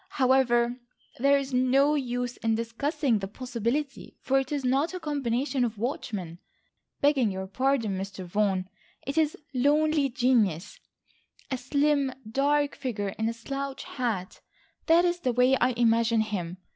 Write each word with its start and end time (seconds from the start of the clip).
However, 0.17 0.77
there 1.19 1.37
is 1.37 1.53
no 1.53 1.93
use 1.93 2.37
in 2.37 2.55
discussing 2.55 3.19
the 3.19 3.27
possibility, 3.27 4.17
for 4.19 4.39
it 4.39 4.51
is 4.51 4.65
not 4.65 4.95
a 4.95 4.99
combination 4.99 5.63
of 5.63 5.77
watchmen, 5.77 6.39
begging 7.01 7.29
your 7.29 7.45
pardon, 7.45 7.99
Mr. 7.99 8.25
Vaughan. 8.25 8.67
It 9.05 9.15
is 9.15 9.37
lonely 9.53 10.09
genius, 10.09 10.79
a 11.51 11.57
slim, 11.59 12.11
dark 12.27 12.75
figure 12.75 13.09
in 13.09 13.29
a 13.29 13.33
slouch 13.33 13.83
hat. 13.83 14.41
That 14.87 15.05
is 15.05 15.19
the 15.19 15.33
way 15.33 15.55
I 15.57 15.73
imagine 15.73 16.21
him. 16.21 16.57